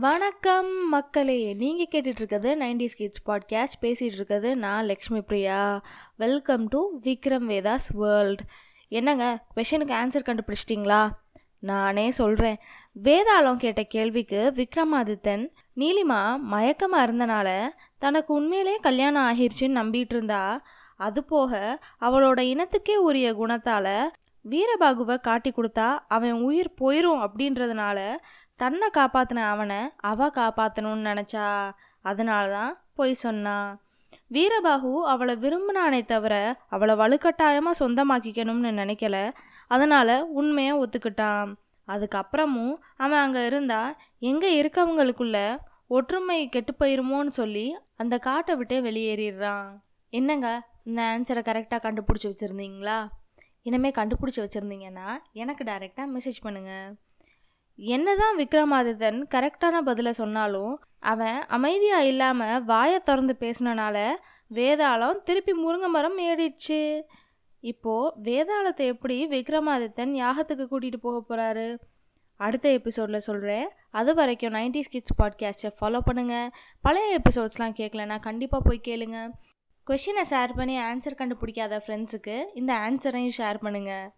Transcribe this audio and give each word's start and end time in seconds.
வணக்கம் 0.00 0.88
மக்களே. 0.88 1.54
நீங்கள் 1.54 1.88
கேட்டுட்ருக்கிறது 1.90 2.50
நைன்டிஸ் 2.62 2.96
கிட்ஸ் 2.96 3.22
பாட்காஸ்ட். 3.26 3.84
பேசிகிட்டு 3.84 4.12
இருக்கிறது 4.12 4.56
நான் 4.56 4.84
Lakshmi 4.84 5.20
Priya. 5.20 5.82
Welcome 6.16 6.68
to 6.68 7.00
Vikram 7.02 7.46
Vedas 7.48 7.88
world 7.88 8.40
என்னங்க 8.88 9.44
கொஷனுக்கு 9.56 9.94
ஆன்சர் 9.94 10.24
கண்டுபிடிச்சிட்டிங்களா? 10.26 11.08
நானே 11.58 12.10
சொல்கிறேன் 12.10 12.58
வேதாளம் 13.02 13.56
கேட்ட 13.56 13.82
கேள்விக்கு 13.82 14.52
விக்ரமாதித்தன் 14.56 15.48
நீலிமா 15.76 16.38
மயக்கமாக 16.50 17.06
இருந்தனால 17.06 17.68
தனக்கு 17.98 18.34
உண்மையிலே 18.34 18.76
கல்யாணம் 18.76 19.26
ஆகிருச்சுன்னு 19.28 19.80
நம்பிட்டு 19.82 20.14
இருந்தா 20.16 20.62
அது 20.96 21.24
போக 21.24 21.78
அவளோட 22.00 22.40
இனத்துக்கே 22.40 22.94
உரிய 22.94 23.32
குணத்தால் 23.32 24.08
வீரபாகுவை 24.50 25.20
காட்டி 25.20 25.50
கொடுத்தா 25.50 25.98
அவன் 26.08 26.32
உயிர் 26.32 26.74
போயிடும் 26.80 27.26
அப்படின்றதுனால 27.26 28.16
தன்னை 28.60 28.88
காப்பாத்தின 28.96 29.44
அவனை 29.52 29.80
அவ 30.10 30.28
காப்பாற்றணும்னு 30.34 31.08
நினச்சா 31.10 31.46
அதனால 32.10 32.44
தான் 32.56 32.74
பொய் 32.98 33.14
சொன்னான் 33.24 33.70
வீரபாகு 34.34 34.92
அவளை 35.12 35.34
விரும்பினானே 35.44 36.00
தவிர 36.12 36.34
அவளை 36.74 36.94
வலுக்கட்டாயமாக 37.00 37.80
சொந்தமாக்கிக்கணும்னு 37.80 38.70
நினைக்கல. 38.82 39.16
அதனால் 39.70 40.14
உண்மையை 40.40 40.72
ஒத்துக்கிட்டான். 40.82 41.50
அதுக்கப்புறமும் 41.88 42.74
அவன் 43.04 43.22
அங்கே 43.24 43.42
இருந்தா 43.50 43.80
எங்கே 44.30 44.50
இருக்கவங்களுக்குள்ள 44.60 45.38
ஒற்றுமை 45.96 46.38
கெட்டு 46.54 46.72
போயிருமோன்னு 46.80 47.32
சொல்லி 47.40 47.66
அந்த 48.02 48.14
காட்டை 48.28 48.54
விட்டே 48.56 48.78
வெளியேறிடுறான். 48.88 49.66
என்னங்க 50.12 50.48
இந்த 50.88 51.00
ஆன்சரை 51.12 51.42
கரெக்டாக 51.48 51.84
கண்டுபிடிச்சி 51.86 52.28
வச்சுருந்தீங்களா? 52.30 52.98
இனிமேல் 53.68 53.98
கண்டுபிடிச்சி 53.98 54.40
வச்சுருந்தீங்கன்னா 54.44 55.08
எனக்கு 55.42 55.64
டைரெக்டாக 55.70 56.12
மெசேஜ் 56.14 56.38
பண்ணுங்கள் 56.46 56.88
என்னதான் 57.84 58.38
விக்ரமாதித்தன் 58.38 59.18
கரெக்டான 59.30 59.78
பதிலை 59.78 60.12
சொன்னாலும் 60.12 60.80
அவன் 60.98 61.46
அமைதியாக 61.46 62.06
இல்லாமல் 62.06 62.64
வாயை 62.64 63.00
திறந்து 63.00 63.36
பேசினனால 63.40 64.10
வேதாளம் 64.54 65.22
திருப்பி 65.22 65.52
முருங்கை 65.52 65.88
மரம் 65.88 66.18
ஏறிடுச்சு. 66.18 67.02
இப்போ 67.60 68.14
வேதாளத்தை 68.22 68.84
எப்படி 68.84 69.26
விக்ரமாதித்தன் 69.26 70.12
யாகத்துக்கு 70.22 70.66
கூட்டிகிட்டு 70.70 70.96
போக 71.00 71.18
போகிறாரு 71.28 71.78
அடுத்த 72.36 72.68
எபிசோடில் 72.68 73.18
சொல்கிறேன் 73.18 73.68
அது 73.90 74.14
வரைக்கும் 74.14 74.54
நைன்டிஸ் 74.54 74.90
கிட்ஸ் 74.90 75.20
பாட்காஸ்ட்டை 75.22 75.70
ஃபாலோ 75.80 76.00
பண்ணுங்கள் 76.12 76.48
பழைய 76.80 77.18
எபிசோட்ஸ்லாம் 77.18 77.76
கேட்கலன்னா 77.78 78.20
கண்டிப்பாக 78.20 78.68
போய் 78.68 78.80
கேளுங்க. 78.84 79.30
கொஷினை 79.86 80.24
ஷேர் 80.30 80.56
பண்ணி 80.56 80.78
ஆன்சர் 80.78 81.18
கண்டுபிடிக்காத 81.18 81.80
ஃப்ரெண்ட்ஸுக்கு 81.86 82.44
இந்த 82.54 82.74
ஆன்சரையும் 82.74 83.38
ஷேர் 83.38 83.58
பண்ணுங்கள் 83.62 84.12